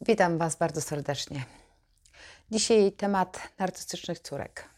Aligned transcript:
Witam 0.00 0.38
Was 0.38 0.56
bardzo 0.56 0.80
serdecznie. 0.80 1.44
Dzisiaj 2.50 2.92
temat 2.92 3.48
narcystycznych 3.58 4.18
córek. 4.18 4.68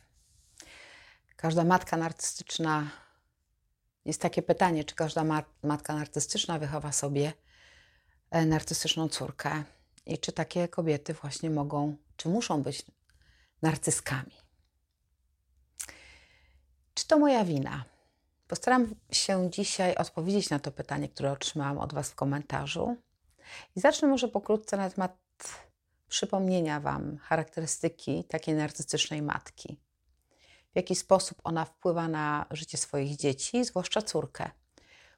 Każda 1.37 1.65
matka 1.65 1.97
narcystyczna, 1.97 2.91
jest 4.05 4.21
takie 4.21 4.43
pytanie, 4.43 4.85
czy 4.85 4.95
każda 4.95 5.25
matka 5.63 5.95
narcystyczna 5.95 6.59
wychowa 6.59 6.93
sobie 6.93 7.33
e, 8.31 8.47
narcystyczną 8.47 9.09
córkę 9.09 9.63
i 10.07 10.19
czy 10.19 10.33
takie 10.33 10.69
kobiety 10.69 11.15
właśnie 11.15 11.51
mogą, 11.51 11.97
czy 12.17 12.29
muszą 12.29 12.63
być 12.63 12.87
narcyskami. 13.63 14.33
Czy 16.95 17.07
to 17.07 17.19
moja 17.19 17.45
wina? 17.45 17.85
Postaram 18.49 18.95
się 19.13 19.51
dzisiaj 19.51 19.95
odpowiedzieć 19.95 20.51
na 20.51 20.59
to 20.59 20.73
pytanie, 20.73 21.09
które 21.09 21.33
otrzymałam 21.33 21.79
od 21.79 21.95
Was 21.95 22.11
w 22.11 22.15
komentarzu. 22.15 22.97
I 23.77 23.81
zacznę 23.81 24.09
może 24.09 24.29
pokrótce 24.29 24.77
na 24.77 24.91
temat 24.91 25.19
przypomnienia 26.09 26.81
Wam 26.81 27.19
charakterystyki 27.19 28.25
takiej 28.25 28.55
narcystycznej 28.55 29.23
matki. 29.23 29.81
W 30.73 30.77
jaki 30.77 30.97
sposób 30.97 31.41
ona 31.45 31.65
wpływa 31.65 32.09
na 32.09 32.47
życie 32.51 32.79
swoich 32.79 33.17
dzieci, 33.17 33.65
zwłaszcza 33.65 34.03
córkę, 34.03 34.51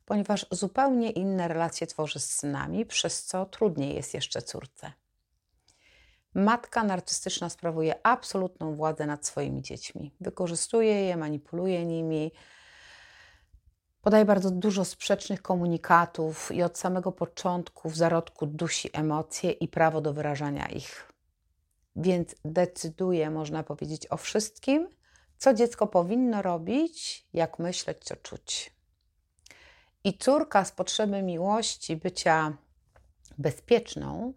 ponieważ 0.04 0.46
zupełnie 0.50 1.10
inne 1.10 1.48
relacje 1.48 1.86
tworzy 1.86 2.20
z 2.20 2.34
synami, 2.34 2.86
przez 2.86 3.24
co 3.24 3.46
trudniej 3.46 3.94
jest 3.94 4.14
jeszcze 4.14 4.42
córce. 4.42 4.92
Matka 6.34 6.84
narcystyczna 6.84 7.48
sprawuje 7.48 8.06
absolutną 8.06 8.74
władzę 8.74 9.06
nad 9.06 9.26
swoimi 9.26 9.62
dziećmi. 9.62 10.14
Wykorzystuje 10.20 11.04
je, 11.04 11.16
manipuluje 11.16 11.86
nimi, 11.86 12.32
podaje 14.02 14.24
bardzo 14.24 14.50
dużo 14.50 14.84
sprzecznych 14.84 15.42
komunikatów 15.42 16.52
i 16.52 16.62
od 16.62 16.78
samego 16.78 17.12
początku 17.12 17.90
w 17.90 17.96
zarodku 17.96 18.46
dusi 18.46 18.90
emocje 18.92 19.50
i 19.50 19.68
prawo 19.68 20.00
do 20.00 20.12
wyrażania 20.12 20.66
ich. 20.66 21.12
Więc 21.96 22.34
decyduje, 22.44 23.30
można 23.30 23.62
powiedzieć, 23.62 24.06
o 24.10 24.16
wszystkim, 24.16 24.88
co 25.38 25.54
dziecko 25.54 25.86
powinno 25.86 26.42
robić, 26.42 27.26
jak 27.32 27.58
myśleć, 27.58 27.98
co 28.04 28.16
czuć. 28.16 28.72
I 30.04 30.18
córka 30.18 30.64
z 30.64 30.72
potrzeby 30.72 31.22
miłości, 31.22 31.96
bycia 31.96 32.56
bezpieczną, 33.38 34.34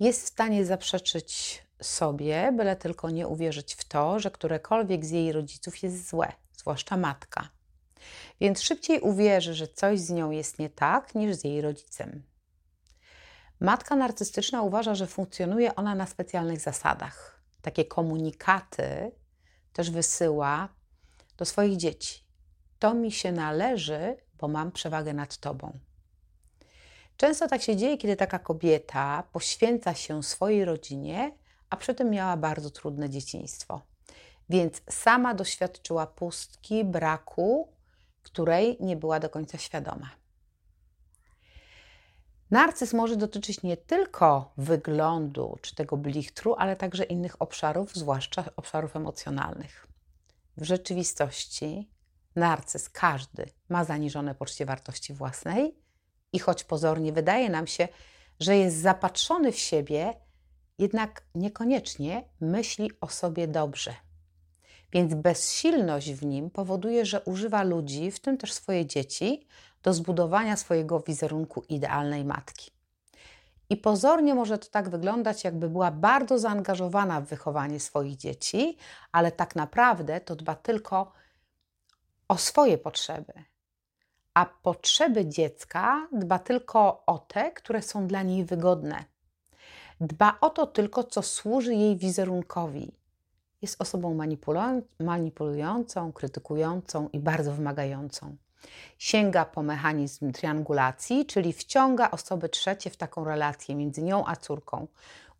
jest 0.00 0.24
w 0.24 0.28
stanie 0.28 0.64
zaprzeczyć 0.64 1.62
sobie, 1.82 2.52
byle 2.56 2.76
tylko 2.76 3.10
nie 3.10 3.28
uwierzyć 3.28 3.74
w 3.74 3.84
to, 3.84 4.20
że 4.20 4.30
którekolwiek 4.30 5.04
z 5.04 5.10
jej 5.10 5.32
rodziców 5.32 5.82
jest 5.82 6.08
złe, 6.08 6.32
zwłaszcza 6.56 6.96
matka. 6.96 7.53
Więc 8.40 8.62
szybciej 8.62 9.00
uwierzy, 9.00 9.54
że 9.54 9.68
coś 9.68 10.00
z 10.00 10.10
nią 10.10 10.30
jest 10.30 10.58
nie 10.58 10.70
tak, 10.70 11.14
niż 11.14 11.36
z 11.36 11.44
jej 11.44 11.60
rodzicem. 11.60 12.22
Matka 13.60 13.96
narcystyczna 13.96 14.62
uważa, 14.62 14.94
że 14.94 15.06
funkcjonuje 15.06 15.74
ona 15.74 15.94
na 15.94 16.06
specjalnych 16.06 16.60
zasadach. 16.60 17.42
Takie 17.62 17.84
komunikaty 17.84 19.12
też 19.72 19.90
wysyła 19.90 20.68
do 21.36 21.44
swoich 21.44 21.76
dzieci. 21.76 22.24
To 22.78 22.94
mi 22.94 23.12
się 23.12 23.32
należy, 23.32 24.16
bo 24.38 24.48
mam 24.48 24.72
przewagę 24.72 25.12
nad 25.12 25.36
tobą. 25.36 25.78
Często 27.16 27.48
tak 27.48 27.62
się 27.62 27.76
dzieje, 27.76 27.98
kiedy 27.98 28.16
taka 28.16 28.38
kobieta 28.38 29.22
poświęca 29.32 29.94
się 29.94 30.22
swojej 30.22 30.64
rodzinie, 30.64 31.32
a 31.70 31.76
przy 31.76 31.94
tym 31.94 32.10
miała 32.10 32.36
bardzo 32.36 32.70
trudne 32.70 33.10
dzieciństwo. 33.10 33.82
Więc 34.48 34.82
sama 34.90 35.34
doświadczyła 35.34 36.06
pustki, 36.06 36.84
braku, 36.84 37.73
której 38.24 38.76
nie 38.80 38.96
była 38.96 39.20
do 39.20 39.30
końca 39.30 39.58
świadoma. 39.58 40.10
Narcyz 42.50 42.92
może 42.92 43.16
dotyczyć 43.16 43.62
nie 43.62 43.76
tylko 43.76 44.52
wyglądu 44.56 45.58
czy 45.62 45.74
tego 45.74 45.96
blichtru, 45.96 46.54
ale 46.58 46.76
także 46.76 47.04
innych 47.04 47.42
obszarów, 47.42 47.94
zwłaszcza 47.94 48.44
obszarów 48.56 48.96
emocjonalnych. 48.96 49.86
W 50.56 50.64
rzeczywistości 50.64 51.90
narcyz 52.36 52.88
każdy 52.88 53.46
ma 53.68 53.84
zaniżone 53.84 54.34
poczucie 54.34 54.66
wartości 54.66 55.14
własnej 55.14 55.78
i 56.32 56.38
choć 56.38 56.64
pozornie 56.64 57.12
wydaje 57.12 57.50
nam 57.50 57.66
się, 57.66 57.88
że 58.40 58.56
jest 58.56 58.76
zapatrzony 58.76 59.52
w 59.52 59.58
siebie, 59.58 60.14
jednak 60.78 61.24
niekoniecznie 61.34 62.28
myśli 62.40 62.90
o 63.00 63.08
sobie 63.08 63.48
dobrze. 63.48 63.94
Więc 64.94 65.14
bezsilność 65.14 66.12
w 66.12 66.26
nim 66.26 66.50
powoduje, 66.50 67.06
że 67.06 67.20
używa 67.20 67.62
ludzi, 67.62 68.10
w 68.10 68.20
tym 68.20 68.38
też 68.38 68.52
swoje 68.52 68.86
dzieci, 68.86 69.46
do 69.82 69.94
zbudowania 69.94 70.56
swojego 70.56 71.00
wizerunku 71.00 71.62
idealnej 71.68 72.24
matki. 72.24 72.70
I 73.70 73.76
pozornie 73.76 74.34
może 74.34 74.58
to 74.58 74.68
tak 74.70 74.88
wyglądać, 74.88 75.44
jakby 75.44 75.68
była 75.68 75.90
bardzo 75.90 76.38
zaangażowana 76.38 77.20
w 77.20 77.24
wychowanie 77.24 77.80
swoich 77.80 78.16
dzieci, 78.16 78.76
ale 79.12 79.32
tak 79.32 79.56
naprawdę 79.56 80.20
to 80.20 80.36
dba 80.36 80.54
tylko 80.54 81.12
o 82.28 82.38
swoje 82.38 82.78
potrzeby. 82.78 83.32
A 84.34 84.46
potrzeby 84.46 85.26
dziecka 85.26 86.08
dba 86.12 86.38
tylko 86.38 87.02
o 87.06 87.18
te, 87.18 87.52
które 87.52 87.82
są 87.82 88.06
dla 88.06 88.22
niej 88.22 88.44
wygodne. 88.44 89.04
Dba 90.00 90.38
o 90.40 90.50
to 90.50 90.66
tylko, 90.66 91.04
co 91.04 91.22
służy 91.22 91.74
jej 91.74 91.96
wizerunkowi 91.96 93.03
jest 93.64 93.82
osobą 93.82 94.18
manipulującą, 95.00 96.12
krytykującą 96.12 97.08
i 97.12 97.18
bardzo 97.18 97.52
wymagającą. 97.52 98.36
Sięga 98.98 99.44
po 99.44 99.62
mechanizm 99.62 100.32
triangulacji, 100.32 101.26
czyli 101.26 101.52
wciąga 101.52 102.10
osoby 102.10 102.48
trzecie 102.48 102.90
w 102.90 102.96
taką 102.96 103.24
relację 103.24 103.74
między 103.74 104.02
nią 104.02 104.26
a 104.26 104.36
córką. 104.36 104.86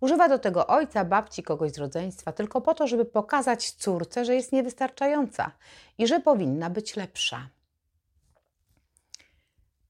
Używa 0.01 0.29
do 0.29 0.39
tego 0.39 0.67
ojca, 0.67 1.05
babci, 1.05 1.43
kogoś 1.43 1.73
z 1.73 1.79
rodzeństwa, 1.79 2.33
tylko 2.33 2.61
po 2.61 2.75
to, 2.75 2.87
żeby 2.87 3.05
pokazać 3.05 3.71
córce, 3.71 4.25
że 4.25 4.35
jest 4.35 4.53
niewystarczająca 4.53 5.51
i 5.99 6.07
że 6.07 6.21
powinna 6.21 6.71
być 6.71 6.97
lepsza. 6.97 7.49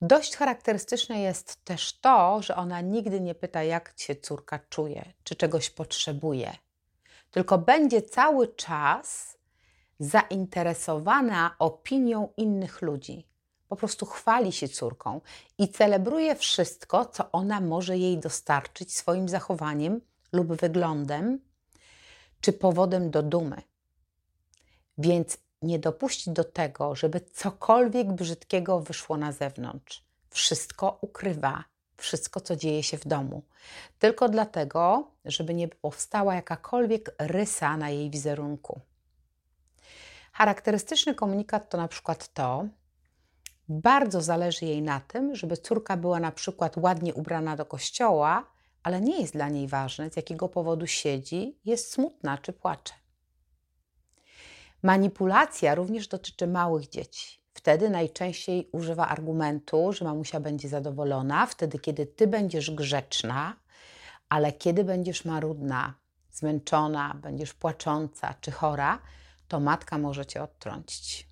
Dość 0.02 0.36
charakterystyczne 0.36 1.20
jest 1.20 1.64
też 1.64 2.00
to, 2.00 2.42
że 2.42 2.56
ona 2.56 2.80
nigdy 2.80 3.20
nie 3.20 3.34
pyta, 3.34 3.62
jak 3.62 3.92
się 3.96 4.16
córka 4.16 4.58
czuje, 4.58 5.12
czy 5.24 5.36
czegoś 5.36 5.70
potrzebuje 5.70 6.52
tylko 7.34 7.58
będzie 7.58 8.02
cały 8.02 8.48
czas 8.48 9.38
zainteresowana 9.98 11.56
opinią 11.58 12.28
innych 12.36 12.82
ludzi. 12.82 13.26
Po 13.68 13.76
prostu 13.76 14.06
chwali 14.06 14.52
się 14.52 14.68
córką 14.68 15.20
i 15.58 15.68
celebruje 15.68 16.36
wszystko, 16.36 17.04
co 17.04 17.32
ona 17.32 17.60
może 17.60 17.98
jej 17.98 18.18
dostarczyć 18.18 18.96
swoim 18.96 19.28
zachowaniem 19.28 20.00
lub 20.32 20.52
wyglądem, 20.52 21.40
czy 22.40 22.52
powodem 22.52 23.10
do 23.10 23.22
dumy. 23.22 23.62
Więc 24.98 25.38
nie 25.62 25.78
dopuścić 25.78 26.28
do 26.28 26.44
tego, 26.44 26.94
żeby 26.94 27.20
cokolwiek 27.20 28.12
brzydkiego 28.12 28.80
wyszło 28.80 29.16
na 29.16 29.32
zewnątrz. 29.32 30.04
Wszystko 30.30 30.98
ukrywa, 31.00 31.64
wszystko, 31.96 32.40
co 32.40 32.56
dzieje 32.56 32.82
się 32.82 32.98
w 32.98 33.06
domu. 33.06 33.42
Tylko 33.98 34.28
dlatego, 34.28 35.10
żeby 35.24 35.54
nie 35.54 35.68
powstała 35.68 36.34
jakakolwiek 36.34 37.14
rysa 37.18 37.76
na 37.76 37.90
jej 37.90 38.10
wizerunku. 38.10 38.80
Charakterystyczny 40.32 41.14
komunikat 41.14 41.70
to 41.70 41.78
na 41.78 41.88
przykład 41.88 42.34
to, 42.34 42.64
bardzo 43.68 44.20
zależy 44.20 44.66
jej 44.66 44.82
na 44.82 45.00
tym, 45.00 45.36
żeby 45.36 45.56
córka 45.56 45.96
była 45.96 46.20
na 46.20 46.32
przykład 46.32 46.76
ładnie 46.76 47.14
ubrana 47.14 47.56
do 47.56 47.66
kościoła, 47.66 48.46
ale 48.82 49.00
nie 49.00 49.20
jest 49.20 49.32
dla 49.32 49.48
niej 49.48 49.68
ważne, 49.68 50.10
z 50.10 50.16
jakiego 50.16 50.48
powodu 50.48 50.86
siedzi, 50.86 51.58
jest 51.64 51.92
smutna 51.92 52.38
czy 52.38 52.52
płacze. 52.52 52.94
Manipulacja 54.82 55.74
również 55.74 56.08
dotyczy 56.08 56.46
małych 56.46 56.88
dzieci. 56.88 57.43
Wtedy 57.64 57.90
najczęściej 57.90 58.68
używa 58.72 59.08
argumentu, 59.08 59.92
że 59.92 60.04
mamusia 60.04 60.40
będzie 60.40 60.68
zadowolona, 60.68 61.46
wtedy 61.46 61.78
kiedy 61.78 62.06
ty 62.06 62.26
będziesz 62.26 62.70
grzeczna, 62.70 63.56
ale 64.28 64.52
kiedy 64.52 64.84
będziesz 64.84 65.24
marudna, 65.24 65.94
zmęczona, 66.32 67.14
będziesz 67.22 67.54
płacząca 67.54 68.34
czy 68.40 68.50
chora, 68.50 68.98
to 69.48 69.60
matka 69.60 69.98
może 69.98 70.26
cię 70.26 70.42
odtrącić. 70.42 71.28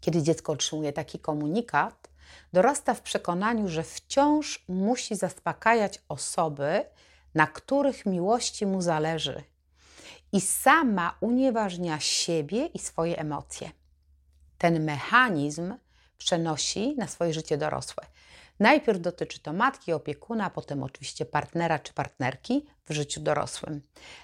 Kiedy 0.00 0.22
dziecko 0.22 0.52
otrzymuje 0.52 0.92
taki 0.92 1.18
komunikat, 1.18 2.08
dorasta 2.52 2.94
w 2.94 3.02
przekonaniu, 3.02 3.68
że 3.68 3.82
wciąż 3.82 4.64
musi 4.68 5.16
zaspokajać 5.16 6.02
osoby, 6.08 6.84
na 7.34 7.46
których 7.46 8.06
miłości 8.06 8.66
mu 8.66 8.82
zależy, 8.82 9.42
i 10.32 10.40
sama 10.40 11.16
unieważnia 11.20 12.00
siebie 12.00 12.66
i 12.66 12.78
swoje 12.78 13.18
emocje. 13.18 13.79
Ten 14.60 14.84
mechanizm 14.84 15.74
przenosi 16.18 16.96
na 16.96 17.08
swoje 17.08 17.34
życie 17.34 17.58
dorosłe. 17.58 18.04
Najpierw 18.58 19.00
dotyczy 19.00 19.40
to 19.40 19.52
matki, 19.52 19.92
opiekuna, 19.92 20.44
a 20.44 20.50
potem 20.50 20.82
oczywiście 20.82 21.24
partnera 21.24 21.78
czy 21.78 21.92
partnerki 21.92 22.66
w 22.84 22.92
życiu 22.92 23.20
dorosłym. 23.20 23.82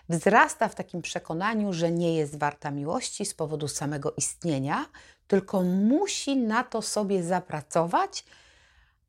Wzrasta 0.09 0.69
w 0.69 0.75
takim 0.75 1.03
przekonaniu, 1.03 1.73
że 1.73 1.91
nie 1.91 2.17
jest 2.17 2.39
warta 2.39 2.71
miłości 2.71 3.27
z 3.27 3.35
powodu 3.35 3.69
samego 3.69 4.13
istnienia, 4.13 4.87
tylko 5.27 5.63
musi 5.63 6.37
na 6.37 6.65
to 6.65 6.83
sobie 6.83 7.23
zapracować, 7.23 8.25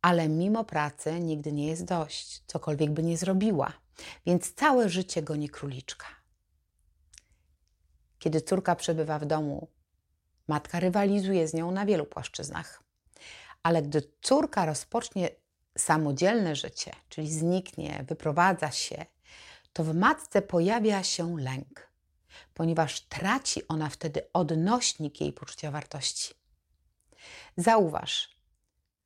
ale 0.02 0.30
mimo 0.30 0.64
pracy 0.64 1.20
nigdy 1.20 1.52
nie 1.52 1.68
jest 1.68 1.86
dość, 1.86 2.44
cokolwiek 2.46 2.92
by 2.92 3.04
nie 3.04 3.18
zrobiła, 3.18 3.74
więc 4.26 4.54
całe 4.54 4.90
życie 4.90 5.22
goni 5.22 5.50
króliczka. 5.50 6.06
Kiedy 8.20 8.42
córka 8.42 8.76
przebywa 8.76 9.20
w 9.20 9.26
domu, 9.26 9.68
matka 10.48 10.80
rywalizuje 10.80 11.48
z 11.48 11.54
nią 11.54 11.72
na 11.72 11.86
wielu 11.86 12.06
płaszczyznach. 12.06 12.84
Ale 13.64 13.82
gdy 13.82 14.02
córka 14.22 14.66
rozpocznie 14.66 15.30
samodzielne 15.78 16.56
życie, 16.56 16.92
czyli 17.10 17.34
zniknie, 17.34 18.06
wyprowadza 18.08 18.72
się, 18.72 19.06
to 19.74 19.84
w 19.84 19.96
matce 19.96 20.42
pojawia 20.42 21.04
się 21.04 21.38
lęk, 21.40 21.92
ponieważ 22.54 23.02
traci 23.02 23.68
ona 23.68 23.90
wtedy 23.90 24.22
odnośnik 24.34 25.22
jej 25.22 25.34
poczucia 25.34 25.72
wartości. 25.72 26.34
Zauważ, 27.58 28.38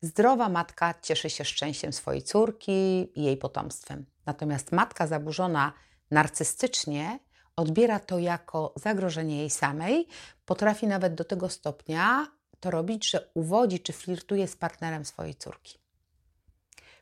zdrowa 0.02 0.50
matka 0.50 0.94
cieszy 1.02 1.30
się 1.30 1.46
szczęściem 1.46 1.94
swojej 1.94 2.24
córki 2.24 3.12
i 3.20 3.24
jej 3.24 3.38
potomstwem. 3.38 4.06
Natomiast 4.26 4.72
matka 4.72 5.08
zaburzona 5.08 5.74
narcystycznie 6.12 7.20
odbiera 7.62 8.00
to 8.00 8.20
jako 8.20 8.74
zagrożenie 8.76 9.38
jej 9.38 9.50
samej, 9.50 10.08
potrafi 10.46 10.88
nawet 10.88 11.14
do 11.14 11.24
tego 11.24 11.50
stopnia 11.50 12.28
to 12.60 12.72
robić, 12.72 13.10
że 13.10 13.30
uwodzi 13.34 13.80
czy 13.80 13.94
flirtuje 13.94 14.48
z 14.48 14.56
partnerem 14.56 15.06
swojej 15.06 15.36
córki. 15.36 15.78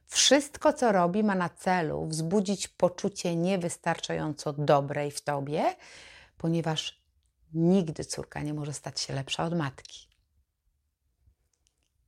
Wszystko, 0.07 0.73
co 0.73 0.91
robi, 0.91 1.23
ma 1.23 1.35
na 1.35 1.49
celu 1.49 2.05
wzbudzić 2.07 2.67
poczucie 2.67 3.35
niewystarczająco 3.35 4.53
dobrej 4.53 5.11
w 5.11 5.21
tobie, 5.21 5.75
ponieważ 6.37 7.01
nigdy 7.53 8.05
córka 8.05 8.41
nie 8.41 8.53
może 8.53 8.73
stać 8.73 8.99
się 8.99 9.13
lepsza 9.13 9.43
od 9.43 9.57
matki. 9.57 10.07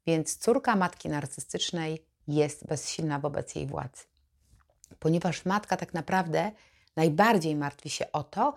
Więc 0.08 0.38
córka 0.38 0.76
matki 0.76 1.10
narcystycznej 1.10 2.06
jest 2.28 2.68
bezsilna 2.68 3.20
wobec 3.20 3.56
jej 3.56 3.68
władzy, 3.68 4.04
ponieważ 5.00 5.46
matka 5.46 5.78
tak 5.78 5.94
naprawdę 5.94 6.52
najbardziej 6.96 7.56
martwi 7.56 7.90
się 7.90 8.12
o 8.12 8.24
to, 8.24 8.54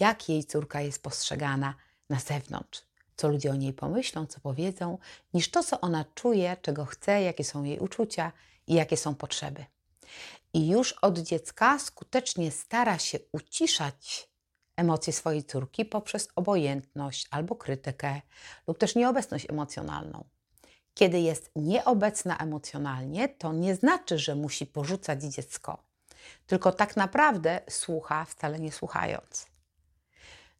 jak 0.00 0.28
jej 0.28 0.44
córka 0.44 0.80
jest 0.80 1.02
postrzegana 1.02 1.74
na 2.10 2.18
zewnątrz, 2.18 2.82
co 3.16 3.28
ludzie 3.28 3.50
o 3.50 3.54
niej 3.54 3.72
pomyślą, 3.72 4.26
co 4.26 4.40
powiedzą, 4.40 4.98
niż 5.34 5.50
to, 5.50 5.62
co 5.62 5.80
ona 5.80 6.04
czuje, 6.14 6.56
czego 6.62 6.84
chce, 6.84 7.22
jakie 7.22 7.44
są 7.44 7.64
jej 7.64 7.78
uczucia 7.78 8.32
i 8.66 8.74
jakie 8.74 8.96
są 8.96 9.14
potrzeby. 9.14 9.64
I 10.54 10.68
już 10.68 10.92
od 10.92 11.18
dziecka 11.18 11.78
skutecznie 11.78 12.50
stara 12.50 12.98
się 12.98 13.18
uciszać 13.32 14.28
emocje 14.76 15.12
swojej 15.12 15.44
córki 15.44 15.84
poprzez 15.84 16.28
obojętność 16.36 17.28
albo 17.30 17.54
krytykę 17.54 18.20
lub 18.66 18.78
też 18.78 18.94
nieobecność 18.94 19.50
emocjonalną. 19.50 20.24
Kiedy 20.94 21.20
jest 21.20 21.50
nieobecna 21.56 22.38
emocjonalnie, 22.38 23.28
to 23.28 23.52
nie 23.52 23.74
znaczy, 23.74 24.18
że 24.18 24.34
musi 24.34 24.66
porzucać 24.66 25.22
dziecko, 25.22 25.82
tylko 26.46 26.72
tak 26.72 26.96
naprawdę 26.96 27.60
słucha, 27.70 28.24
wcale 28.24 28.60
nie 28.60 28.72
słuchając. 28.72 29.46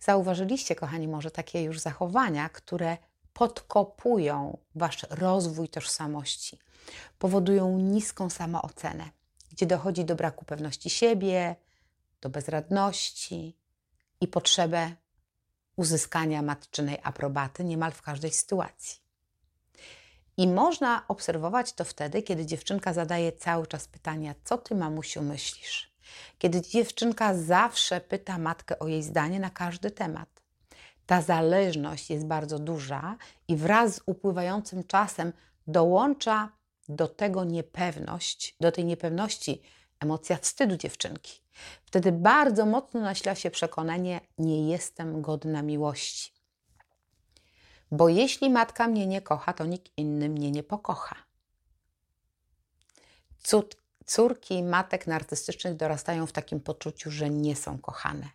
Zauważyliście, 0.00 0.75
kochani, 0.75 1.08
może 1.08 1.31
takie 1.31 1.62
już 1.62 1.81
zachowania, 1.81 2.49
które 2.49 2.96
podkopują 3.32 4.58
wasz 4.75 5.06
rozwój 5.11 5.69
tożsamości, 5.69 6.58
powodują 7.19 7.78
niską 7.78 8.31
samoocenę, 8.31 9.11
gdzie 9.50 9.66
dochodzi 9.66 10.05
do 10.05 10.14
braku 10.14 10.44
pewności 10.44 10.90
siebie, 10.90 11.56
do 12.20 12.31
bezradności 12.31 13.56
i 14.20 14.28
potrzebę 14.28 14.96
uzyskania 15.76 16.43
matczynej 16.43 16.99
aprobaty 17.02 17.64
niemal 17.64 17.93
w 17.93 18.02
każdej 18.02 18.32
sytuacji. 18.32 19.03
I 20.36 20.48
można 20.48 21.08
obserwować 21.08 21.72
to 21.72 21.84
wtedy, 21.84 22.22
kiedy 22.22 22.46
dziewczynka 22.46 22.92
zadaje 22.92 23.32
cały 23.32 23.66
czas 23.66 23.88
pytania: 23.88 24.34
Co 24.44 24.58
ty, 24.58 24.75
mamusiu, 24.75 25.22
myślisz? 25.22 25.94
Kiedy 26.38 26.62
dziewczynka 26.62 27.34
zawsze 27.34 28.00
pyta 28.00 28.38
matkę 28.38 28.78
o 28.78 28.88
jej 28.88 29.02
zdanie 29.02 29.40
na 29.40 29.50
każdy 29.50 29.90
temat. 29.90 30.28
Ta 31.06 31.22
zależność 31.22 32.10
jest 32.10 32.26
bardzo 32.26 32.58
duża 32.58 33.16
i 33.48 33.56
wraz 33.56 33.94
z 33.94 34.00
upływającym 34.06 34.84
czasem 34.84 35.32
dołącza 35.66 36.48
do 36.88 37.08
tego 37.08 37.44
niepewność, 37.44 38.56
do 38.60 38.72
tej 38.72 38.84
niepewności 38.84 39.62
emocja 40.00 40.37
wstydu 40.37 40.76
dziewczynki. 40.76 41.40
Wtedy 41.84 42.12
bardzo 42.12 42.66
mocno 42.66 43.00
nasila 43.00 43.34
się 43.34 43.50
przekonanie: 43.50 44.20
nie 44.38 44.70
jestem 44.70 45.22
godna 45.22 45.62
miłości. 45.62 46.33
Bo 47.90 48.08
jeśli 48.08 48.50
matka 48.50 48.88
mnie 48.88 49.06
nie 49.06 49.22
kocha, 49.22 49.52
to 49.52 49.66
nikt 49.66 49.92
inny 49.96 50.28
mnie 50.28 50.50
nie 50.50 50.62
pokocha. 50.62 51.16
Cud, 53.42 53.76
córki 54.06 54.62
matek 54.62 55.06
narcystycznych 55.06 55.76
dorastają 55.76 56.26
w 56.26 56.32
takim 56.32 56.60
poczuciu, 56.60 57.10
że 57.10 57.31
nie 57.31 57.56
są 57.56 57.78
kochane. 57.78 58.28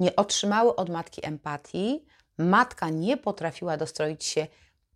Nie 0.00 0.16
otrzymały 0.16 0.76
od 0.76 0.90
matki 0.90 1.26
empatii, 1.26 2.06
matka 2.38 2.88
nie 2.88 3.16
potrafiła 3.16 3.76
dostroić 3.76 4.24
się 4.24 4.46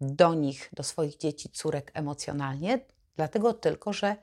do 0.00 0.34
nich, 0.34 0.70
do 0.72 0.82
swoich 0.82 1.16
dzieci, 1.16 1.48
córek 1.48 1.90
emocjonalnie, 1.94 2.80
dlatego 3.16 3.54
tylko, 3.54 3.92
że 3.92 4.16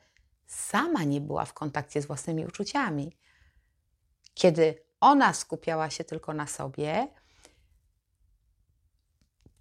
sama 0.47 1.03
nie 1.03 1.21
była 1.21 1.45
w 1.45 1.53
kontakcie 1.53 2.01
z 2.01 2.05
własnymi 2.05 2.45
uczuciami. 2.45 3.17
Kiedy 4.33 4.85
ona 4.99 5.33
skupiała 5.33 5.89
się 5.89 6.03
tylko 6.03 6.33
na 6.33 6.47
sobie, 6.47 7.07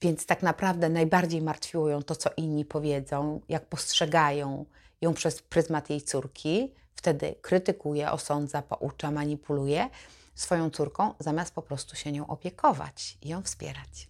więc 0.04 0.26
tak 0.26 0.42
naprawdę 0.42 0.88
najbardziej 0.88 1.42
martwiło 1.42 1.88
ją 1.88 2.02
to, 2.02 2.16
co 2.16 2.30
inni 2.36 2.64
powiedzą, 2.64 3.40
jak 3.48 3.66
postrzegają 3.66 4.64
ją 5.00 5.14
przez 5.14 5.42
pryzmat 5.42 5.90
jej 5.90 6.02
córki. 6.02 6.72
Wtedy 6.94 7.34
krytykuje, 7.42 8.10
osądza, 8.10 8.62
poucza, 8.62 9.10
manipuluje 9.10 9.90
swoją 10.34 10.70
córką, 10.70 11.14
zamiast 11.18 11.54
po 11.54 11.62
prostu 11.62 11.96
się 11.96 12.12
nią 12.12 12.26
opiekować 12.26 13.18
i 13.22 13.28
ją 13.28 13.42
wspierać. 13.42 14.08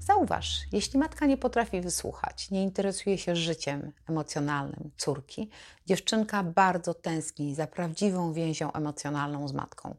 Zauważ, 0.00 0.60
jeśli 0.72 0.98
matka 0.98 1.26
nie 1.26 1.36
potrafi 1.36 1.80
wysłuchać, 1.80 2.50
nie 2.50 2.62
interesuje 2.62 3.18
się 3.18 3.36
życiem 3.36 3.92
emocjonalnym 4.08 4.90
córki, 4.96 5.48
dziewczynka 5.86 6.42
bardzo 6.42 6.94
tęskni 6.94 7.54
za 7.54 7.66
prawdziwą 7.66 8.32
więzią 8.32 8.72
emocjonalną 8.72 9.48
z 9.48 9.52
matką. 9.52 9.94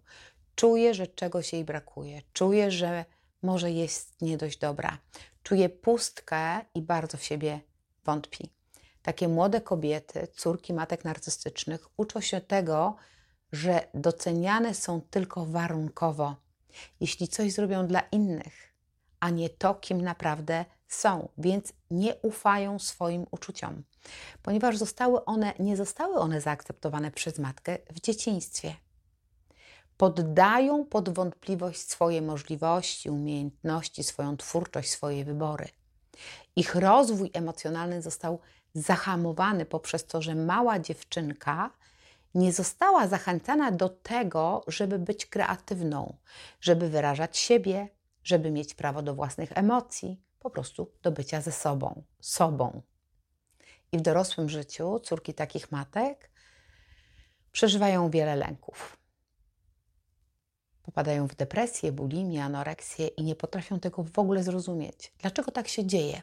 Czuje, 0.56 0.94
że 0.94 1.08
czegoś 1.08 1.53
jej 1.53 1.63
brakuje, 1.63 2.22
czuje, 2.34 2.72
że 2.72 3.06
może 3.43 3.71
jest 3.71 4.21
nie 4.21 4.38
dość 4.38 4.57
dobra. 4.57 4.97
Czuje 5.43 5.69
pustkę 5.69 6.62
i 6.75 6.81
bardzo 6.81 7.17
w 7.17 7.23
siebie 7.23 7.59
wątpi. 8.05 8.50
Takie 9.01 9.27
młode 9.27 9.62
kobiety, 9.62 10.27
córki 10.35 10.73
matek 10.73 11.05
narcystycznych, 11.05 11.88
uczą 11.97 12.21
się 12.21 12.41
tego, 12.41 12.95
że 13.51 13.88
doceniane 13.93 14.73
są 14.73 15.01
tylko 15.01 15.45
warunkowo, 15.45 16.35
jeśli 17.00 17.27
coś 17.27 17.51
zrobią 17.51 17.88
dla 17.88 18.00
innych, 18.00 18.73
a 19.19 19.29
nie 19.29 19.50
to, 19.50 19.75
kim 19.75 20.01
naprawdę 20.01 20.65
są, 20.88 21.29
więc 21.38 21.73
nie 21.91 22.15
ufają 22.15 22.79
swoim 22.79 23.25
uczuciom, 23.31 23.83
ponieważ 24.43 24.77
zostały 24.77 25.25
one, 25.25 25.53
nie 25.59 25.77
zostały 25.77 26.15
one 26.15 26.41
zaakceptowane 26.41 27.12
przez 27.12 27.39
matkę 27.39 27.77
w 27.91 28.00
dzieciństwie 28.00 28.75
poddają 29.97 30.85
pod 30.85 31.09
wątpliwość 31.09 31.89
swoje 31.89 32.21
możliwości, 32.21 33.09
umiejętności, 33.09 34.03
swoją 34.03 34.38
twórczość, 34.38 34.89
swoje 34.89 35.25
wybory. 35.25 35.67
Ich 36.55 36.75
rozwój 36.75 37.31
emocjonalny 37.33 38.01
został 38.01 38.39
zahamowany 38.73 39.65
poprzez 39.65 40.05
to, 40.05 40.21
że 40.21 40.35
mała 40.35 40.79
dziewczynka 40.79 41.71
nie 42.35 42.53
została 42.53 43.07
zachęcana 43.07 43.71
do 43.71 43.89
tego, 43.89 44.63
żeby 44.67 45.00
być 45.00 45.25
kreatywną, 45.25 46.17
żeby 46.62 46.89
wyrażać 46.89 47.38
siebie, 47.38 47.89
żeby 48.23 48.51
mieć 48.51 48.73
prawo 48.73 49.01
do 49.01 49.15
własnych 49.15 49.57
emocji, 49.57 50.21
po 50.39 50.50
prostu 50.50 50.91
do 51.01 51.12
bycia 51.12 51.41
ze 51.41 51.51
sobą, 51.51 52.03
sobą. 52.19 52.81
I 53.91 53.97
w 53.97 54.01
dorosłym 54.01 54.50
życiu 54.50 55.00
córki 55.00 55.33
takich 55.33 55.71
matek 55.71 56.31
przeżywają 57.51 58.09
wiele 58.09 58.35
lęków 58.35 59.02
popadają 60.93 61.27
w 61.27 61.35
depresję, 61.35 61.91
bulimię, 61.91 62.43
anoreksję 62.43 63.07
i 63.07 63.23
nie 63.23 63.35
potrafią 63.35 63.79
tego 63.79 64.03
w 64.03 64.19
ogóle 64.19 64.43
zrozumieć. 64.43 65.13
Dlaczego 65.19 65.51
tak 65.51 65.67
się 65.67 65.85
dzieje? 65.85 66.21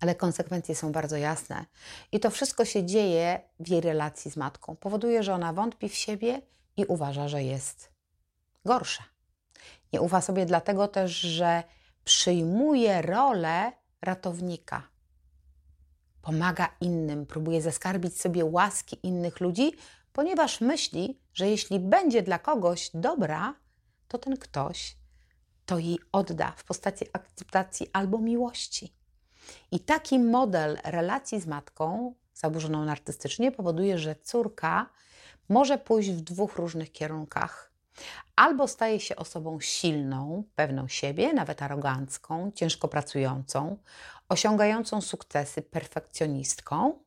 ale 0.00 0.14
konsekwencje 0.14 0.74
są 0.74 0.92
bardzo 0.92 1.16
jasne. 1.16 1.66
I 2.12 2.20
to 2.20 2.30
wszystko 2.30 2.64
się 2.64 2.84
dzieje 2.84 3.40
w 3.60 3.68
jej 3.68 3.80
relacji 3.80 4.30
z 4.30 4.36
matką. 4.36 4.76
Powoduje, 4.76 5.22
że 5.22 5.34
ona 5.34 5.52
wątpi 5.52 5.88
w 5.88 5.94
siebie 5.94 6.42
i 6.76 6.84
uważa, 6.84 7.28
że 7.28 7.42
jest 7.42 7.90
gorsza. 8.64 9.04
Nie 9.92 10.00
ufa 10.00 10.20
sobie 10.20 10.46
dlatego 10.46 10.88
też, 10.88 11.12
że 11.12 11.62
przyjmuje 12.04 13.02
rolę 13.02 13.72
ratownika. 14.02 14.82
Pomaga 16.22 16.68
innym, 16.80 17.26
próbuje 17.26 17.62
zaskarbić 17.62 18.20
sobie 18.20 18.44
łaski 18.44 18.98
innych 19.02 19.40
ludzi, 19.40 19.72
ponieważ 20.12 20.60
myśli, 20.60 21.20
że 21.34 21.48
jeśli 21.48 21.80
będzie 21.80 22.22
dla 22.22 22.38
kogoś 22.38 22.90
dobra, 22.94 23.54
to 24.08 24.18
ten 24.18 24.36
ktoś 24.36 24.96
to 25.66 25.78
jej 25.78 25.98
odda 26.12 26.52
w 26.56 26.64
postaci 26.64 27.04
akceptacji 27.12 27.90
albo 27.92 28.18
miłości. 28.18 28.94
I 29.70 29.80
taki 29.80 30.18
model 30.18 30.78
relacji 30.84 31.40
z 31.40 31.46
matką, 31.46 32.14
zaburzoną 32.34 32.84
narcystycznie, 32.84 33.52
powoduje, 33.52 33.98
że 33.98 34.16
córka 34.22 34.90
może 35.48 35.78
pójść 35.78 36.10
w 36.10 36.20
dwóch 36.20 36.56
różnych 36.56 36.92
kierunkach. 36.92 37.72
Albo 38.36 38.68
staje 38.68 39.00
się 39.00 39.16
osobą 39.16 39.60
silną, 39.60 40.44
pewną 40.54 40.88
siebie, 40.88 41.32
nawet 41.32 41.62
arogancką, 41.62 42.52
ciężko 42.54 42.88
pracującą, 42.88 43.76
osiągającą 44.28 45.00
sukcesy, 45.00 45.62
perfekcjonistką 45.62 46.98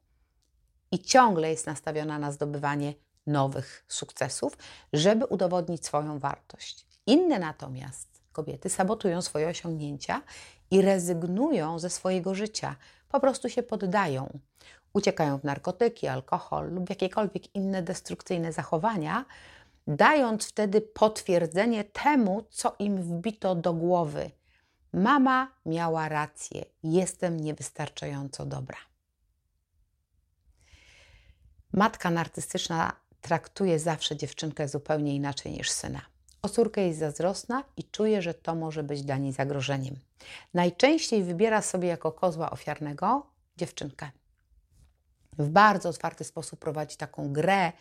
i 0.91 0.99
ciągle 0.99 1.49
jest 1.49 1.67
nastawiona 1.67 2.19
na 2.19 2.31
zdobywanie 2.31 2.93
nowych 3.27 3.85
sukcesów, 3.87 4.57
żeby 4.93 5.25
udowodnić 5.25 5.85
swoją 5.85 6.19
wartość. 6.19 6.85
Inne 7.07 7.39
natomiast 7.39 8.21
kobiety 8.31 8.69
sabotują 8.69 9.21
swoje 9.21 9.47
osiągnięcia 9.47 10.21
i 10.71 10.81
rezygnują 10.81 11.79
ze 11.79 11.89
swojego 11.89 12.35
życia, 12.35 12.75
po 13.09 13.19
prostu 13.19 13.49
się 13.49 13.63
poddają. 13.63 14.39
Uciekają 14.93 15.37
w 15.39 15.43
narkotyki, 15.43 16.07
alkohol 16.07 16.73
lub 16.73 16.89
jakiekolwiek 16.89 17.55
inne 17.55 17.83
destrukcyjne 17.83 18.53
zachowania, 18.53 19.25
dając 19.87 20.47
wtedy 20.47 20.81
potwierdzenie 20.81 21.83
temu, 21.83 22.43
co 22.49 22.75
im 22.79 23.03
wbito 23.03 23.55
do 23.55 23.73
głowy. 23.73 24.31
Mama 24.93 25.51
miała 25.65 26.09
rację, 26.09 26.65
jestem 26.83 27.39
niewystarczająco 27.39 28.45
dobra. 28.45 28.77
Matka 31.73 32.09
narcystyczna 32.09 32.95
traktuje 33.21 33.79
zawsze 33.79 34.15
dziewczynkę 34.15 34.67
zupełnie 34.67 35.15
inaczej 35.15 35.51
niż 35.51 35.71
syna. 35.71 36.01
O 36.41 36.49
córkę 36.49 36.87
jest 36.87 36.99
zazdrosna 36.99 37.63
i 37.77 37.83
czuje, 37.83 38.21
że 38.21 38.33
to 38.33 38.55
może 38.55 38.83
być 38.83 39.03
dla 39.03 39.17
niej 39.17 39.33
zagrożeniem. 39.33 39.95
Najczęściej 40.53 41.23
wybiera 41.23 41.61
sobie 41.61 41.87
jako 41.87 42.11
kozła 42.11 42.51
ofiarnego 42.51 43.25
dziewczynkę. 43.57 44.11
W 45.37 45.49
bardzo 45.49 45.89
otwarty 45.89 46.23
sposób 46.23 46.59
prowadzi 46.59 46.97
taką 46.97 47.33
grę, 47.33 47.71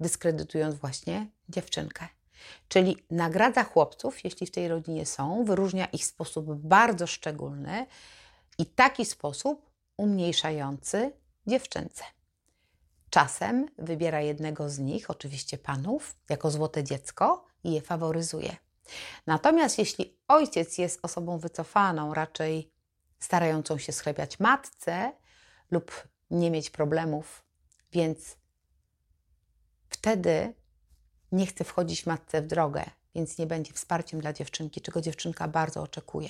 dyskredytując 0.00 0.74
właśnie 0.74 1.26
dziewczynkę. 1.48 2.08
Czyli 2.68 2.96
nagradza 3.10 3.64
chłopców, 3.64 4.24
jeśli 4.24 4.46
w 4.46 4.50
tej 4.50 4.68
rodzinie 4.68 5.06
są, 5.06 5.44
wyróżnia 5.44 5.86
ich 5.86 6.02
w 6.02 6.04
sposób 6.04 6.54
bardzo 6.54 7.06
szczególny 7.06 7.86
i 8.58 8.66
taki 8.66 9.04
sposób 9.04 9.70
umniejszający 9.96 11.12
dziewczynce. 11.46 12.04
Czasem 13.14 13.68
wybiera 13.78 14.20
jednego 14.20 14.68
z 14.68 14.78
nich, 14.78 15.10
oczywiście 15.10 15.58
panów, 15.58 16.16
jako 16.28 16.50
złote 16.50 16.84
dziecko 16.84 17.46
i 17.64 17.72
je 17.72 17.80
faworyzuje. 17.80 18.56
Natomiast 19.26 19.78
jeśli 19.78 20.18
ojciec 20.28 20.78
jest 20.78 21.00
osobą 21.02 21.38
wycofaną, 21.38 22.14
raczej 22.14 22.72
starającą 23.18 23.78
się 23.78 23.92
schlebiać 23.92 24.40
matce 24.40 25.12
lub 25.70 26.08
nie 26.30 26.50
mieć 26.50 26.70
problemów, 26.70 27.44
więc 27.92 28.36
wtedy 29.88 30.54
nie 31.32 31.46
chce 31.46 31.64
wchodzić 31.64 32.06
matce 32.06 32.42
w 32.42 32.46
drogę, 32.46 32.84
więc 33.14 33.38
nie 33.38 33.46
będzie 33.46 33.72
wsparciem 33.72 34.20
dla 34.20 34.32
dziewczynki, 34.32 34.80
czego 34.80 35.00
dziewczynka 35.00 35.48
bardzo 35.48 35.82
oczekuje. 35.82 36.28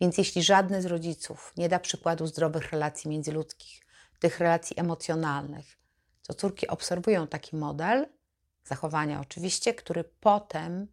Więc 0.00 0.18
jeśli 0.18 0.42
żadny 0.42 0.82
z 0.82 0.86
rodziców 0.86 1.52
nie 1.56 1.68
da 1.68 1.78
przykładu 1.78 2.26
zdrowych 2.26 2.72
relacji 2.72 3.10
międzyludzkich, 3.10 3.85
tych 4.18 4.40
relacji 4.40 4.80
emocjonalnych, 4.80 5.78
to 6.26 6.34
córki 6.34 6.68
obserwują 6.68 7.26
taki 7.26 7.56
model 7.56 8.06
zachowania, 8.64 9.20
oczywiście, 9.20 9.74
który 9.74 10.04
potem 10.04 10.86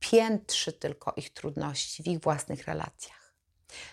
piętrzy 0.00 0.72
tylko 0.72 1.12
ich 1.16 1.32
trudności 1.32 2.02
w 2.02 2.06
ich 2.06 2.20
własnych 2.20 2.66
relacjach. 2.66 3.34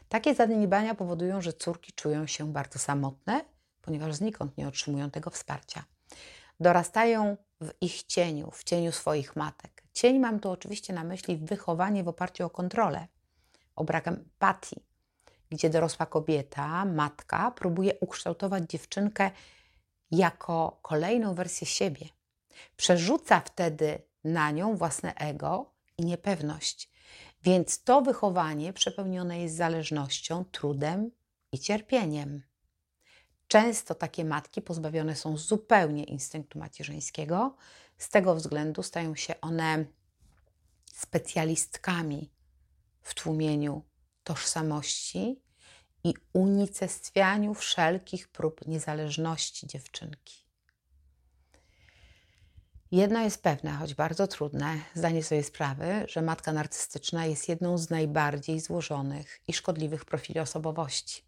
Takie 0.09 0.35
zaniedbania 0.35 0.95
powodują, 0.95 1.41
że 1.41 1.53
córki 1.53 1.93
czują 1.93 2.27
się 2.27 2.53
bardzo 2.53 2.79
samotne, 2.79 3.45
ponieważ 3.81 4.15
znikąd 4.15 4.57
nie 4.57 4.67
otrzymują 4.67 5.11
tego 5.11 5.29
wsparcia. 5.29 5.83
Dorastają 6.59 7.37
w 7.61 7.71
ich 7.81 8.03
cieniu, 8.03 8.51
w 8.51 8.63
cieniu 8.63 8.91
swoich 8.91 9.35
matek. 9.35 9.83
Cień 9.93 10.19
mam 10.19 10.39
tu 10.39 10.49
oczywiście 10.51 10.93
na 10.93 11.03
myśli 11.03 11.37
wychowanie 11.37 12.03
w 12.03 12.07
oparciu 12.07 12.45
o 12.45 12.49
kontrolę, 12.49 13.07
o 13.75 13.83
brak 13.83 14.07
empatii, 14.07 14.85
gdzie 15.53 15.69
dorosła 15.69 16.05
kobieta, 16.05 16.85
matka, 16.85 17.51
próbuje 17.51 17.93
ukształtować 17.99 18.63
dziewczynkę 18.69 19.31
jako 20.11 20.79
kolejną 20.81 21.33
wersję 21.35 21.67
siebie. 21.67 22.09
Przerzuca 22.77 23.39
wtedy 23.39 24.01
na 24.23 24.51
nią 24.51 24.77
własne 24.77 25.15
ego 25.15 25.73
i 25.97 26.05
niepewność. 26.05 26.89
Więc 27.43 27.83
to 27.83 28.01
wychowanie 28.01 28.73
przepełnione 28.73 29.39
jest 29.39 29.55
zależnością, 29.55 30.45
trudem 30.45 31.11
i 31.51 31.59
cierpieniem. 31.59 32.43
Często 33.47 33.95
takie 33.95 34.25
matki 34.25 34.61
pozbawione 34.61 35.15
są 35.15 35.37
zupełnie 35.37 36.03
instynktu 36.03 36.59
macierzyńskiego. 36.59 37.55
Z 37.97 38.09
tego 38.09 38.35
względu 38.35 38.83
stają 38.83 39.15
się 39.15 39.41
one 39.41 39.85
specjalistkami 40.93 42.31
w 43.01 43.13
tłumieniu 43.13 43.83
tożsamości 44.23 45.42
i 46.03 46.13
unicestwianiu 46.33 47.53
wszelkich 47.53 48.27
prób 48.27 48.67
niezależności 48.67 49.67
dziewczynki. 49.67 50.43
Jedno 52.91 53.21
jest 53.21 53.43
pewne, 53.43 53.71
choć 53.71 53.93
bardzo 53.93 54.27
trudne, 54.27 54.77
zdanie 54.93 55.23
sobie 55.23 55.43
sprawy, 55.43 56.05
że 56.07 56.21
matka 56.21 56.53
narcystyczna 56.53 57.25
jest 57.25 57.49
jedną 57.49 57.77
z 57.77 57.89
najbardziej 57.89 58.59
złożonych 58.59 59.41
i 59.47 59.53
szkodliwych 59.53 60.05
profili 60.05 60.39
osobowości. 60.39 61.23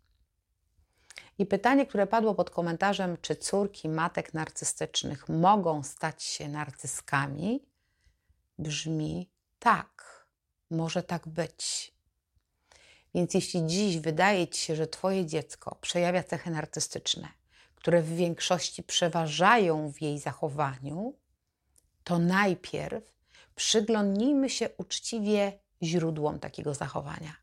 I 1.38 1.46
pytanie, 1.46 1.86
które 1.86 2.08
padło 2.08 2.36
pod 2.36 2.50
komentarzem, 2.50 3.18
czy 3.22 3.36
córki 3.36 3.90
matek 3.90 4.34
narcystycznych 4.34 5.30
mogą 5.30 5.84
stać 5.84 6.24
się 6.24 6.48
narcyskami, 6.48 7.66
brzmi 8.60 9.30
tak, 9.60 10.26
może 10.70 11.04
tak 11.04 11.28
być. 11.28 11.95
Więc 13.16 13.34
jeśli 13.34 13.66
dziś 13.66 13.98
wydaje 13.98 14.48
ci 14.48 14.62
się, 14.62 14.76
że 14.76 14.88
twoje 14.88 15.26
dziecko 15.26 15.78
przejawia 15.82 16.24
cechy 16.24 16.52
narcystyczne, 16.52 17.28
które 17.76 18.02
w 18.02 18.16
większości 18.16 18.84
przeważają 18.84 19.92
w 19.92 20.02
jej 20.02 20.20
zachowaniu, 20.20 21.14
to 22.04 22.20
najpierw 22.20 23.04
przyglądnijmy 23.56 24.50
się 24.50 24.70
uczciwie 24.78 25.60
źródłom 25.84 26.40
takiego 26.40 26.74
zachowania. 26.74 27.36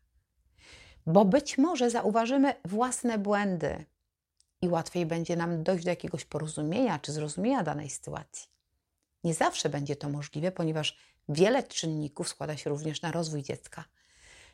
Bo 1.05 1.25
być 1.25 1.57
może 1.57 1.89
zauważymy 1.89 2.53
własne 2.65 3.17
błędy 3.17 3.85
i 4.61 4.69
łatwiej 4.69 5.05
będzie 5.05 5.35
nam 5.35 5.63
dojść 5.63 5.83
do 5.83 5.89
jakiegoś 5.89 6.25
porozumienia 6.25 6.99
czy 6.99 7.11
zrozumienia 7.11 7.63
danej 7.63 7.89
sytuacji. 7.89 8.47
Nie 9.23 9.33
zawsze 9.33 9.69
będzie 9.69 9.95
to 9.95 10.09
możliwe, 10.09 10.51
ponieważ 10.51 10.97
wiele 11.29 11.63
czynników 11.63 12.29
składa 12.29 12.57
się 12.57 12.69
również 12.69 13.01
na 13.01 13.11
rozwój 13.11 13.43
dziecka. 13.43 13.83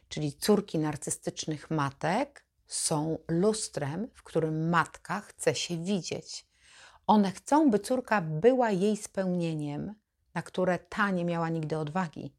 Czyli 0.09 0.33
córki 0.33 0.79
narcystycznych 0.79 1.71
matek 1.71 2.45
są 2.67 3.17
lustrem, 3.27 4.07
w 4.15 4.23
którym 4.23 4.69
matka 4.69 5.21
chce 5.21 5.55
się 5.55 5.77
widzieć. 5.83 6.47
One 7.07 7.31
chcą, 7.31 7.69
by 7.69 7.79
córka 7.79 8.21
była 8.21 8.71
jej 8.71 8.97
spełnieniem, 8.97 9.93
na 10.33 10.41
które 10.41 10.79
ta 10.79 11.11
nie 11.11 11.25
miała 11.25 11.49
nigdy 11.49 11.77
odwagi. 11.77 12.33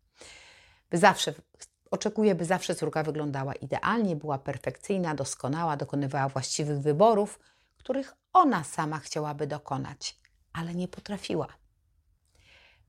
By 0.90 0.98
zawsze 0.98 1.34
oczekuje, 1.90 2.34
by 2.34 2.44
zawsze 2.44 2.74
córka 2.74 3.02
wyglądała 3.02 3.54
idealnie, 3.54 4.16
była 4.16 4.38
perfekcyjna, 4.38 5.14
doskonała, 5.14 5.76
dokonywała 5.76 6.28
właściwych 6.28 6.80
wyborów, 6.80 7.40
których 7.76 8.14
ona 8.32 8.64
sama 8.64 8.98
chciałaby 8.98 9.46
dokonać, 9.46 10.18
ale 10.52 10.74
nie 10.74 10.88
potrafiła. 10.88 11.46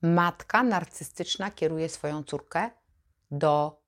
Matka 0.02 0.64
narcystyczna 0.64 1.52
kieruje 1.52 1.90
swoją 1.90 2.24
córkę 2.24 2.70
do 3.32 3.81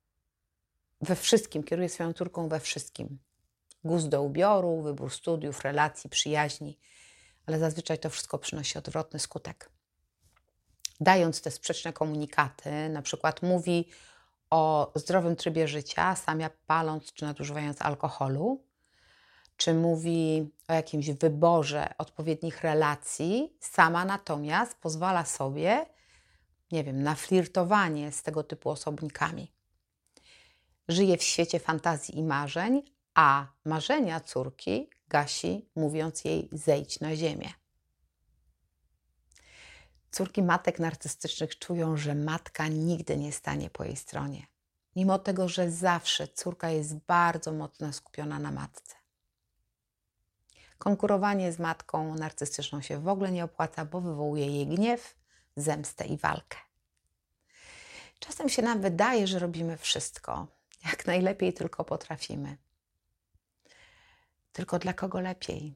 we 1.03 1.15
wszystkim, 1.15 1.63
kieruje 1.63 1.89
swoją 1.89 2.13
córką 2.13 2.49
we 2.49 2.59
wszystkim. 2.59 3.19
Gust 3.83 4.09
do 4.09 4.21
ubioru, 4.21 4.81
wybór 4.81 5.11
studiów, 5.11 5.61
relacji, 5.61 6.09
przyjaźni, 6.09 6.79
ale 7.45 7.59
zazwyczaj 7.59 7.99
to 7.99 8.09
wszystko 8.09 8.37
przynosi 8.37 8.77
odwrotny 8.77 9.19
skutek. 9.19 9.69
Dając 10.99 11.41
te 11.41 11.51
sprzeczne 11.51 11.93
komunikaty, 11.93 12.89
na 12.89 13.01
przykład 13.01 13.41
mówi 13.41 13.89
o 14.49 14.91
zdrowym 14.95 15.35
trybie 15.35 15.67
życia, 15.67 16.15
samia 16.15 16.49
paląc 16.67 17.13
czy 17.13 17.25
nadużywając 17.25 17.81
alkoholu, 17.81 18.63
czy 19.57 19.73
mówi 19.73 20.51
o 20.67 20.73
jakimś 20.73 21.09
wyborze 21.09 21.93
odpowiednich 21.97 22.61
relacji, 22.61 23.57
sama 23.59 24.05
natomiast 24.05 24.75
pozwala 24.75 25.25
sobie, 25.25 25.85
nie 26.71 26.83
wiem, 26.83 27.03
na 27.03 27.15
flirtowanie 27.15 28.11
z 28.11 28.23
tego 28.23 28.43
typu 28.43 28.69
osobnikami. 28.69 29.52
Żyje 30.87 31.17
w 31.17 31.23
świecie 31.23 31.59
fantazji 31.59 32.17
i 32.17 32.23
marzeń, 32.23 32.83
a 33.13 33.47
marzenia 33.65 34.19
córki 34.19 34.89
gasi, 35.07 35.69
mówiąc 35.75 36.25
jej: 36.25 36.49
zejdź 36.51 36.99
na 36.99 37.15
ziemię. 37.15 37.49
Córki 40.11 40.43
matek 40.43 40.79
narcystycznych 40.79 41.59
czują, 41.59 41.97
że 41.97 42.15
matka 42.15 42.67
nigdy 42.67 43.17
nie 43.17 43.31
stanie 43.31 43.69
po 43.69 43.83
jej 43.83 43.95
stronie, 43.95 44.47
mimo 44.95 45.19
tego, 45.19 45.49
że 45.49 45.71
zawsze 45.71 46.27
córka 46.27 46.69
jest 46.69 46.95
bardzo 46.95 47.51
mocno 47.51 47.93
skupiona 47.93 48.39
na 48.39 48.51
matce. 48.51 48.95
Konkurowanie 50.77 51.51
z 51.51 51.59
matką 51.59 52.15
narcystyczną 52.15 52.81
się 52.81 52.99
w 52.99 53.07
ogóle 53.07 53.31
nie 53.31 53.43
opłaca, 53.43 53.85
bo 53.85 54.01
wywołuje 54.01 54.47
jej 54.47 54.67
gniew, 54.67 55.15
zemstę 55.55 56.05
i 56.05 56.17
walkę. 56.17 56.57
Czasem 58.19 58.49
się 58.49 58.61
nam 58.61 58.81
wydaje, 58.81 59.27
że 59.27 59.39
robimy 59.39 59.77
wszystko, 59.77 60.47
jak 60.85 61.05
najlepiej 61.07 61.53
tylko 61.53 61.83
potrafimy. 61.83 62.57
Tylko 64.51 64.79
dla 64.79 64.93
kogo 64.93 65.19
lepiej? 65.19 65.75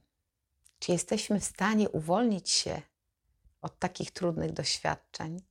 Czy 0.80 0.92
jesteśmy 0.92 1.40
w 1.40 1.46
stanie 1.46 1.90
uwolnić 1.90 2.50
się 2.50 2.82
od 3.62 3.80
takich 3.80 4.12
trudnych 4.12 4.54
doświadczeń 4.54 5.42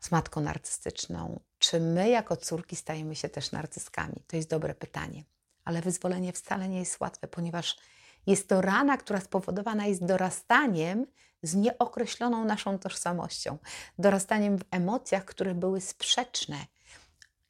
z 0.00 0.10
matką 0.10 0.40
narcystyczną? 0.40 1.40
Czy 1.58 1.80
my 1.80 2.08
jako 2.08 2.36
córki 2.36 2.76
stajemy 2.76 3.16
się 3.16 3.28
też 3.28 3.52
narcyskami? 3.52 4.16
To 4.26 4.36
jest 4.36 4.48
dobre 4.48 4.74
pytanie. 4.74 5.24
Ale 5.64 5.82
wyzwolenie 5.82 6.32
wcale 6.32 6.68
nie 6.68 6.78
jest 6.78 7.00
łatwe, 7.00 7.28
ponieważ 7.28 7.76
jest 8.26 8.48
to 8.48 8.60
rana, 8.60 8.96
która 8.96 9.20
spowodowana 9.20 9.86
jest 9.86 10.04
dorastaniem 10.04 11.06
z 11.42 11.54
nieokreśloną 11.54 12.44
naszą 12.44 12.78
tożsamością, 12.78 13.58
dorastaniem 13.98 14.58
w 14.58 14.64
emocjach, 14.70 15.24
które 15.24 15.54
były 15.54 15.80
sprzeczne 15.80 16.66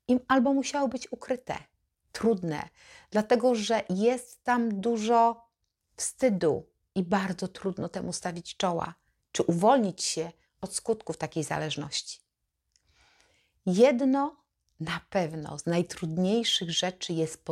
im 0.08 0.20
albo 0.28 0.52
musiały 0.52 0.88
być 0.88 1.12
ukryte, 1.12 1.56
trudne, 2.12 2.68
dlatego 3.10 3.54
że 3.54 3.82
jest 3.88 4.44
tam 4.44 4.80
dużo 4.80 5.48
wstydu 5.96 6.66
i 6.94 7.02
bardzo 7.02 7.48
trudno 7.48 7.88
temu 7.88 8.12
stawić 8.12 8.56
czoła, 8.56 8.94
czy 9.32 9.42
uwolnić 9.42 10.02
się 10.02 10.32
od 10.60 10.74
skutków 10.74 11.16
takiej 11.16 11.44
zależności. 11.44 12.20
Jedno 13.66 14.42
na 14.80 15.00
pewno 15.10 15.58
z 15.58 15.66
najtrudniejszych 15.66 16.70
rzeczy 16.70 17.12
jest 17.12 17.44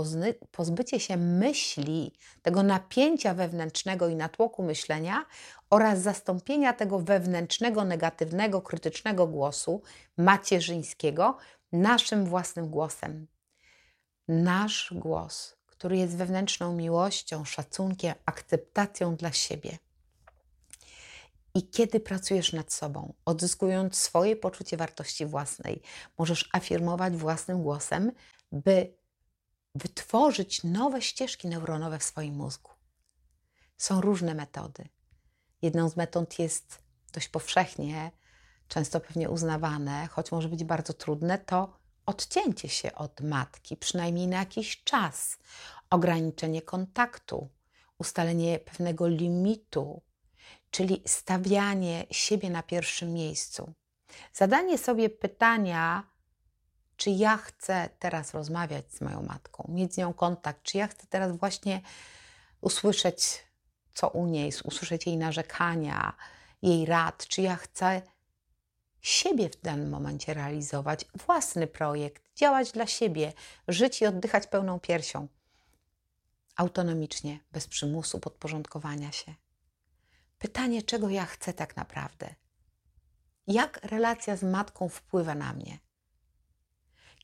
pozbycie 0.50 1.00
się 1.00 1.16
myśli, 1.16 2.12
tego 2.42 2.62
napięcia 2.62 3.34
wewnętrznego 3.34 4.08
i 4.08 4.16
natłoku 4.16 4.62
myślenia 4.62 5.26
oraz 5.70 6.00
zastąpienia 6.00 6.72
tego 6.72 6.98
wewnętrznego, 6.98 7.84
negatywnego, 7.84 8.62
krytycznego 8.62 9.26
głosu 9.26 9.82
macierzyńskiego 10.16 11.36
naszym 11.72 12.24
własnym 12.24 12.70
głosem. 12.70 13.26
Nasz 14.28 14.94
głos, 14.96 15.56
który 15.66 15.96
jest 15.96 16.16
wewnętrzną 16.16 16.74
miłością, 16.76 17.44
szacunkiem, 17.44 18.14
akceptacją 18.26 19.16
dla 19.16 19.32
siebie. 19.32 19.78
I 21.54 21.70
kiedy 21.70 22.00
pracujesz 22.00 22.52
nad 22.52 22.72
sobą, 22.72 23.14
odzyskując 23.24 23.96
swoje 23.96 24.36
poczucie 24.36 24.76
wartości 24.76 25.26
własnej, 25.26 25.82
możesz 26.18 26.48
afirmować 26.52 27.16
własnym 27.16 27.62
głosem, 27.62 28.12
by 28.52 28.94
wytworzyć 29.74 30.64
nowe 30.64 31.02
ścieżki 31.02 31.48
neuronowe 31.48 31.98
w 31.98 32.04
swoim 32.04 32.34
mózgu. 32.34 32.70
Są 33.76 34.00
różne 34.00 34.34
metody. 34.34 34.88
Jedną 35.62 35.88
z 35.88 35.96
metod 35.96 36.38
jest 36.38 36.82
dość 37.12 37.28
powszechnie, 37.28 38.10
często 38.70 39.00
pewnie 39.00 39.30
uznawane, 39.30 40.06
choć 40.06 40.32
może 40.32 40.48
być 40.48 40.64
bardzo 40.64 40.92
trudne, 40.92 41.38
to 41.38 41.72
odcięcie 42.06 42.68
się 42.68 42.94
od 42.94 43.20
matki, 43.20 43.76
przynajmniej 43.76 44.26
na 44.26 44.38
jakiś 44.38 44.84
czas, 44.84 45.38
ograniczenie 45.90 46.62
kontaktu, 46.62 47.48
ustalenie 47.98 48.58
pewnego 48.58 49.08
limitu, 49.08 50.02
czyli 50.70 51.02
stawianie 51.06 52.06
siebie 52.10 52.50
na 52.50 52.62
pierwszym 52.62 53.12
miejscu. 53.12 53.72
Zadanie 54.32 54.78
sobie 54.78 55.10
pytania, 55.10 56.04
czy 56.96 57.10
ja 57.10 57.36
chcę 57.36 57.88
teraz 57.98 58.34
rozmawiać 58.34 58.92
z 58.92 59.00
moją 59.00 59.22
matką, 59.22 59.64
mieć 59.68 59.94
z 59.94 59.96
nią 59.96 60.12
kontakt, 60.12 60.62
czy 60.62 60.78
ja 60.78 60.86
chcę 60.86 61.06
teraz 61.06 61.36
właśnie 61.36 61.80
usłyszeć, 62.60 63.44
co 63.94 64.08
u 64.08 64.26
niej, 64.26 64.52
usłyszeć 64.64 65.06
jej 65.06 65.16
narzekania, 65.16 66.16
jej 66.62 66.86
rad, 66.86 67.26
czy 67.26 67.42
ja 67.42 67.56
chcę 67.56 68.02
siebie 69.02 69.50
w 69.50 69.60
danym 69.60 69.90
momencie 69.90 70.34
realizować, 70.34 71.04
własny 71.26 71.66
projekt, 71.66 72.22
działać 72.36 72.72
dla 72.72 72.86
siebie, 72.86 73.32
żyć 73.68 74.02
i 74.02 74.06
oddychać 74.06 74.46
pełną 74.46 74.80
piersią, 74.80 75.28
autonomicznie, 76.56 77.40
bez 77.52 77.66
przymusu 77.66 78.20
podporządkowania 78.20 79.12
się. 79.12 79.34
Pytanie, 80.38 80.82
czego 80.82 81.08
ja 81.08 81.26
chcę 81.26 81.52
tak 81.52 81.76
naprawdę? 81.76 82.34
Jak 83.46 83.84
relacja 83.84 84.36
z 84.36 84.42
matką 84.42 84.88
wpływa 84.88 85.34
na 85.34 85.52
mnie? 85.52 85.78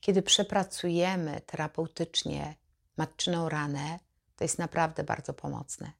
Kiedy 0.01 0.21
przepracujemy 0.21 1.41
terapeutycznie 1.41 2.55
matczyną 2.97 3.49
ranę, 3.49 3.99
to 4.35 4.43
jest 4.43 4.59
naprawdę 4.59 5.03
bardzo 5.03 5.33
pomocne. 5.33 5.91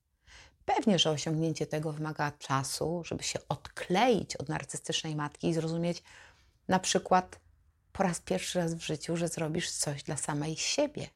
Pewnie, 0.76 1.00
że 1.00 1.12
osiągnięcie 1.12 1.68
tego 1.68 1.92
wymaga 1.92 2.32
czasu, 2.32 3.04
żeby 3.06 3.24
się 3.24 3.40
odkleić 3.50 4.36
od 4.36 4.50
narcystycznej 4.50 5.16
matki 5.16 5.48
i 5.48 5.54
zrozumieć 5.54 6.04
na 6.68 6.80
przykład 6.80 7.40
po 7.92 8.04
raz 8.04 8.20
pierwszy 8.20 8.60
raz 8.60 8.74
w 8.74 8.82
życiu, 8.82 9.18
że 9.18 9.28
zrobisz 9.28 9.72
coś 9.72 10.04
dla 10.04 10.18
samej 10.18 10.56
siebie. 10.56 11.08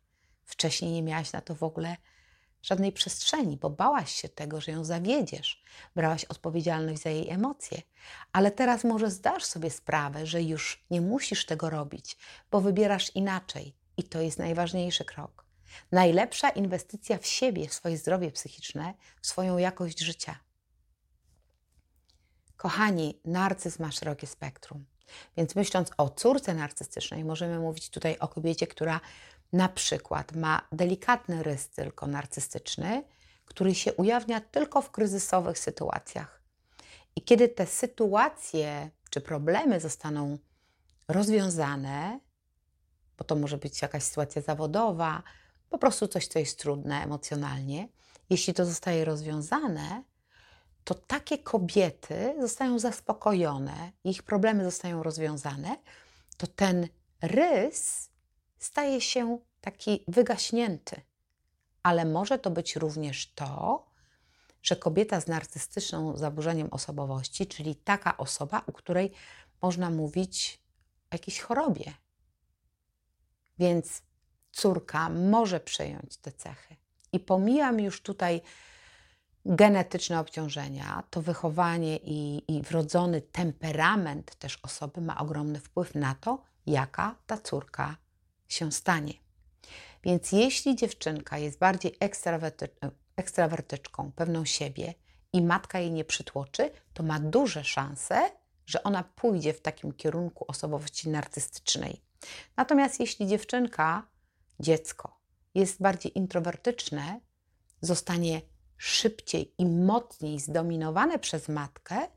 Wcześniej 0.43 0.91
nie 0.91 1.03
miałaś 1.03 1.33
na 1.33 1.41
to 1.41 1.55
w 1.55 1.63
ogóle 1.63 1.97
żadnej 2.61 2.91
przestrzeni, 2.91 3.57
bo 3.57 3.69
bałaś 3.69 4.11
się 4.15 4.29
tego, 4.29 4.61
że 4.61 4.71
ją 4.71 4.83
zawiedziesz, 4.83 5.63
brałaś 5.95 6.25
odpowiedzialność 6.25 7.01
za 7.01 7.09
jej 7.09 7.29
emocje, 7.29 7.81
ale 8.33 8.51
teraz 8.51 8.83
może 8.83 9.11
zdasz 9.11 9.43
sobie 9.45 9.69
sprawę, 9.69 10.25
że 10.25 10.41
już 10.41 10.85
nie 10.89 11.01
musisz 11.01 11.45
tego 11.45 11.69
robić, 11.69 12.17
bo 12.51 12.61
wybierasz 12.61 13.15
inaczej 13.15 13.75
i 13.97 14.03
to 14.03 14.21
jest 14.21 14.39
najważniejszy 14.39 15.05
krok. 15.05 15.40
Najlepsza 15.91 16.49
inwestycja 16.49 17.17
w 17.17 17.25
siebie, 17.25 17.67
w 17.67 17.73
swoje 17.73 17.97
zdrowie 17.97 18.31
psychiczne, 18.31 18.93
w 19.21 19.27
swoją 19.27 19.57
jakość 19.57 19.99
życia. 19.99 20.39
Kochani, 22.57 23.21
narcyzm 23.25 23.83
ma 23.83 23.91
szerokie 23.91 24.27
spektrum. 24.27 24.85
Więc 25.37 25.55
myśląc 25.55 25.91
o 25.97 26.09
córce 26.09 26.53
narcystycznej, 26.53 27.23
możemy 27.23 27.59
mówić 27.59 27.89
tutaj 27.89 28.17
o 28.19 28.27
kobiecie, 28.27 28.67
która 28.67 28.99
na 29.53 29.69
przykład 29.69 30.35
ma 30.35 30.67
delikatny 30.71 31.43
rys 31.43 31.69
tylko 31.69 32.07
narcystyczny, 32.07 33.03
który 33.45 33.75
się 33.75 33.93
ujawnia 33.93 34.41
tylko 34.41 34.81
w 34.81 34.91
kryzysowych 34.91 35.59
sytuacjach. 35.59 36.41
I 37.15 37.21
kiedy 37.21 37.49
te 37.49 37.65
sytuacje 37.65 38.89
czy 39.09 39.21
problemy 39.21 39.79
zostaną 39.79 40.37
rozwiązane, 41.07 42.19
bo 43.17 43.23
to 43.23 43.35
może 43.35 43.57
być 43.57 43.81
jakaś 43.81 44.03
sytuacja 44.03 44.41
zawodowa, 44.41 45.23
po 45.71 45.77
prostu 45.77 46.07
coś, 46.07 46.27
co 46.27 46.39
jest 46.39 46.59
trudne 46.59 47.03
emocjonalnie, 47.03 47.87
jeśli 48.29 48.53
to 48.53 48.65
zostaje 48.65 49.05
rozwiązane, 49.05 50.03
to 50.83 50.95
takie 50.95 51.37
kobiety 51.37 52.35
zostają 52.39 52.79
zaspokojone, 52.79 53.91
ich 54.03 54.23
problemy 54.23 54.63
zostają 54.63 55.03
rozwiązane, 55.03 55.77
to 56.37 56.47
ten 56.47 56.87
rys 57.21 58.09
staje 58.59 59.01
się 59.01 59.39
taki 59.61 60.03
wygaśnięty. 60.07 61.01
Ale 61.83 62.05
może 62.05 62.39
to 62.39 62.51
być 62.51 62.75
również 62.75 63.33
to, 63.33 63.85
że 64.61 64.75
kobieta 64.75 65.21
z 65.21 65.27
narcystyczną 65.27 66.17
zaburzeniem 66.17 66.67
osobowości, 66.71 67.47
czyli 67.47 67.75
taka 67.75 68.17
osoba, 68.17 68.63
u 68.67 68.71
której 68.71 69.11
można 69.61 69.89
mówić 69.89 70.61
o 71.11 71.15
jakiejś 71.15 71.39
chorobie. 71.39 71.93
Więc 73.59 74.01
córka 74.51 75.09
może 75.09 75.59
przejąć 75.59 76.17
te 76.17 76.31
cechy. 76.31 76.75
I 77.13 77.19
pomijam 77.19 77.79
już 77.79 78.01
tutaj 78.01 78.41
genetyczne 79.45 80.19
obciążenia, 80.19 81.03
to 81.09 81.21
wychowanie 81.21 81.97
i, 81.97 82.43
i 82.57 82.61
wrodzony 82.61 83.21
temperament 83.21 84.35
też 84.35 84.59
osoby 84.63 85.01
ma 85.01 85.17
ogromny 85.17 85.59
wpływ 85.59 85.95
na 85.95 86.15
to, 86.15 86.43
jaka 86.65 87.15
ta 87.27 87.37
córka 87.37 87.95
się 88.47 88.71
stanie. 88.71 89.13
Więc 90.03 90.31
jeśli 90.31 90.75
dziewczynka 90.75 91.37
jest 91.37 91.59
bardziej 91.59 91.97
ekstrawerty, 91.99 92.69
ekstrawertyczką, 93.15 94.11
pewną 94.15 94.45
siebie 94.45 94.93
i 95.33 95.41
matka 95.41 95.79
jej 95.79 95.91
nie 95.91 96.05
przytłoczy, 96.05 96.71
to 96.93 97.03
ma 97.03 97.19
duże 97.19 97.63
szanse, 97.63 98.31
że 98.65 98.83
ona 98.83 99.03
pójdzie 99.03 99.53
w 99.53 99.61
takim 99.61 99.93
kierunku 99.93 100.45
osobowości 100.47 101.09
narcystycznej. 101.09 102.01
Natomiast 102.57 102.99
jeśli 102.99 103.27
dziewczynka, 103.27 104.07
dziecko 104.61 105.21
jest 105.55 105.81
bardziej 105.81 106.17
introwertyczne 106.17 107.19
zostanie 107.81 108.41
szybciej 108.77 109.53
i 109.57 109.65
mocniej 109.65 110.39
zdominowane 110.39 111.19
przez 111.19 111.49
matkę, 111.49 112.07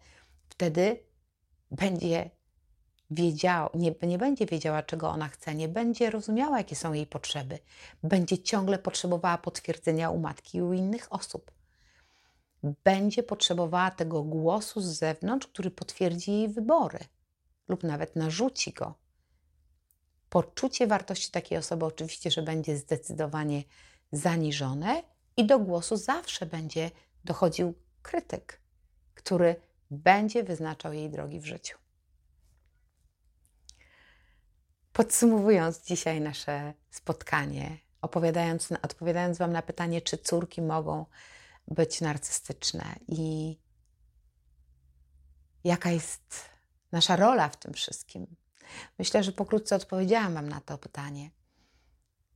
wtedy 0.48 1.04
będzie 1.70 2.30
wiedziała, 3.10 3.70
nie, 3.74 3.94
nie 4.02 4.18
będzie 4.18 4.46
wiedziała, 4.46 4.82
czego 4.82 5.08
ona 5.08 5.28
chce, 5.28 5.54
nie 5.54 5.68
będzie 5.68 6.10
rozumiała, 6.10 6.58
jakie 6.58 6.76
są 6.76 6.92
jej 6.92 7.06
potrzeby, 7.06 7.58
będzie 8.02 8.38
ciągle 8.38 8.78
potrzebowała 8.78 9.38
potwierdzenia 9.38 10.10
u 10.10 10.18
matki 10.18 10.58
i 10.58 10.62
u 10.62 10.72
innych 10.72 11.12
osób. 11.12 11.50
Będzie 12.84 13.22
potrzebowała 13.22 13.90
tego 13.90 14.22
głosu 14.22 14.80
z 14.80 14.84
zewnątrz, 14.84 15.46
który 15.46 15.70
potwierdzi 15.70 16.32
jej 16.32 16.48
wybory 16.48 16.98
lub 17.68 17.82
nawet 17.82 18.16
narzuci 18.16 18.72
go. 18.72 18.94
Poczucie 20.34 20.86
wartości 20.86 21.30
takiej 21.30 21.58
osoby 21.58 21.84
oczywiście, 21.84 22.30
że 22.30 22.42
będzie 22.42 22.76
zdecydowanie 22.76 23.62
zaniżone 24.12 25.02
i 25.36 25.46
do 25.46 25.58
głosu 25.58 25.96
zawsze 25.96 26.46
będzie 26.46 26.90
dochodził 27.24 27.74
krytyk, 28.02 28.60
który 29.14 29.56
będzie 29.90 30.42
wyznaczał 30.42 30.92
jej 30.92 31.10
drogi 31.10 31.40
w 31.40 31.46
życiu. 31.46 31.78
Podsumowując 34.92 35.84
dzisiaj 35.84 36.20
nasze 36.20 36.74
spotkanie, 36.90 37.78
opowiadając, 38.02 38.72
odpowiadając 38.82 39.38
Wam 39.38 39.52
na 39.52 39.62
pytanie, 39.62 40.02
czy 40.02 40.18
córki 40.18 40.62
mogą 40.62 41.06
być 41.68 42.00
narcystyczne 42.00 42.84
i 43.08 43.58
jaka 45.64 45.90
jest 45.90 46.50
nasza 46.92 47.16
rola 47.16 47.48
w 47.48 47.56
tym 47.56 47.72
wszystkim. 47.72 48.36
Myślę, 48.98 49.22
że 49.22 49.32
pokrótce 49.32 49.76
odpowiedziałam 49.76 50.34
Wam 50.34 50.48
na 50.48 50.60
to 50.60 50.78
pytanie. 50.78 51.30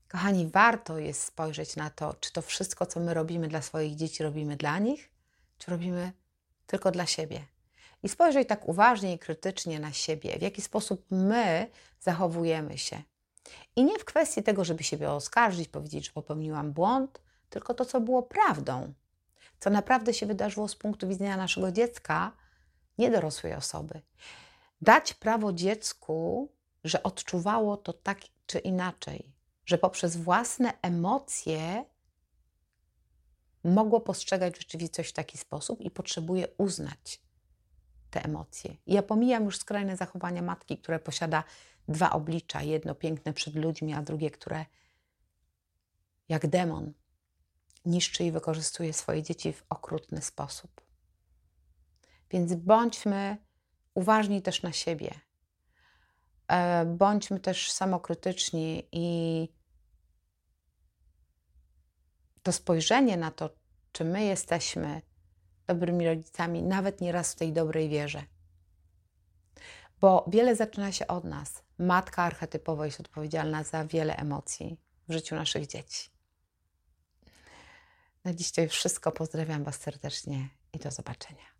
Kochani, 0.08 0.46
warto 0.46 0.98
jest 0.98 1.22
spojrzeć 1.22 1.76
na 1.76 1.90
to, 1.90 2.14
czy 2.14 2.32
to 2.32 2.42
wszystko, 2.42 2.86
co 2.86 3.00
my 3.00 3.14
robimy 3.14 3.48
dla 3.48 3.62
swoich 3.62 3.96
dzieci, 3.96 4.22
robimy 4.22 4.56
dla 4.56 4.78
nich, 4.78 5.10
czy 5.58 5.70
robimy 5.70 6.12
tylko 6.66 6.90
dla 6.90 7.06
siebie 7.06 7.44
i 8.02 8.08
spojrzeć 8.08 8.48
tak 8.48 8.68
uważnie 8.68 9.14
i 9.14 9.18
krytycznie 9.18 9.80
na 9.80 9.92
siebie, 9.92 10.38
w 10.38 10.42
jaki 10.42 10.62
sposób 10.62 11.06
my 11.10 11.66
zachowujemy 12.00 12.78
się. 12.78 13.02
I 13.76 13.84
nie 13.84 13.98
w 13.98 14.04
kwestii 14.04 14.42
tego, 14.42 14.64
żeby 14.64 14.84
siebie 14.84 15.10
oskarżyć, 15.10 15.68
powiedzieć, 15.68 16.06
że 16.06 16.12
popełniłam 16.12 16.72
błąd, 16.72 17.20
tylko 17.50 17.74
to, 17.74 17.84
co 17.84 18.00
było 18.00 18.22
prawdą, 18.22 18.92
co 19.60 19.70
naprawdę 19.70 20.14
się 20.14 20.26
wydarzyło 20.26 20.68
z 20.68 20.76
punktu 20.76 21.08
widzenia 21.08 21.36
naszego 21.36 21.72
dziecka, 21.72 22.32
nie 22.98 23.10
dorosłej 23.10 23.54
osoby. 23.54 24.00
Dać 24.80 25.14
prawo 25.14 25.52
dziecku, 25.52 26.48
że 26.84 27.02
odczuwało 27.02 27.76
to 27.76 27.92
tak 27.92 28.20
czy 28.46 28.58
inaczej, 28.58 29.32
że 29.66 29.78
poprzez 29.78 30.16
własne 30.16 30.72
emocje 30.82 31.84
mogło 33.64 34.00
postrzegać 34.00 34.58
rzeczywistość 34.58 35.10
w 35.10 35.12
taki 35.12 35.38
sposób 35.38 35.80
i 35.80 35.90
potrzebuje 35.90 36.48
uznać 36.58 37.22
te 38.10 38.24
emocje. 38.24 38.76
Ja 38.86 39.02
pomijam 39.02 39.44
już 39.44 39.58
skrajne 39.58 39.96
zachowania 39.96 40.42
matki, 40.42 40.78
które 40.78 40.98
posiada 40.98 41.44
dwa 41.88 42.10
oblicza: 42.10 42.62
jedno 42.62 42.94
piękne 42.94 43.32
przed 43.32 43.54
ludźmi, 43.54 43.94
a 43.94 44.02
drugie, 44.02 44.30
które 44.30 44.66
jak 46.28 46.46
demon 46.46 46.92
niszczy 47.84 48.24
i 48.24 48.32
wykorzystuje 48.32 48.92
swoje 48.92 49.22
dzieci 49.22 49.52
w 49.52 49.64
okrutny 49.68 50.22
sposób. 50.22 50.80
Więc 52.30 52.54
bądźmy 52.54 53.47
uważni 53.98 54.42
też 54.42 54.62
na 54.62 54.72
siebie. 54.72 55.10
E, 56.48 56.84
bądźmy 56.84 57.40
też 57.40 57.72
samokrytyczni 57.72 58.88
i 58.92 59.48
to 62.42 62.52
spojrzenie 62.52 63.16
na 63.16 63.30
to, 63.30 63.50
czy 63.92 64.04
my 64.04 64.24
jesteśmy 64.24 65.02
dobrymi 65.66 66.06
rodzicami, 66.06 66.62
nawet 66.62 67.00
nieraz 67.00 67.32
w 67.32 67.36
tej 67.36 67.52
dobrej 67.52 67.88
wierze. 67.88 68.22
Bo 70.00 70.24
wiele 70.28 70.56
zaczyna 70.56 70.92
się 70.92 71.06
od 71.06 71.24
nas. 71.24 71.62
Matka 71.78 72.22
archetypowo 72.22 72.84
jest 72.84 73.00
odpowiedzialna 73.00 73.64
za 73.64 73.84
wiele 73.84 74.16
emocji 74.16 74.80
w 75.08 75.12
życiu 75.12 75.34
naszych 75.34 75.66
dzieci. 75.66 76.10
Na 78.24 78.34
dziś 78.34 78.52
to 78.52 78.60
już 78.60 78.72
wszystko. 78.72 79.12
Pozdrawiam 79.12 79.64
Was 79.64 79.76
serdecznie 79.80 80.48
i 80.72 80.78
do 80.78 80.90
zobaczenia. 80.90 81.57